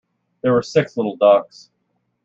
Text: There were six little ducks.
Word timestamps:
There 0.41 0.53
were 0.53 0.63
six 0.63 0.97
little 0.97 1.15
ducks. 1.15 1.69